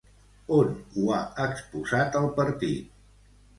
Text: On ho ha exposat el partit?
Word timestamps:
On 0.55 0.71
ho 1.01 1.11
ha 1.17 1.19
exposat 1.45 2.19
el 2.25 2.29
partit? 2.43 2.93